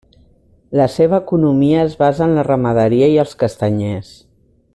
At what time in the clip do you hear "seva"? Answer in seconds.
0.93-1.19